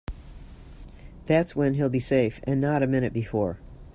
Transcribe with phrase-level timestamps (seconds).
[1.27, 3.59] That's when he'll be safe and not a minute before.